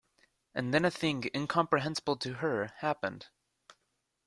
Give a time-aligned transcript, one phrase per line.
[0.55, 3.27] And then a thing incomprehensible to her happened.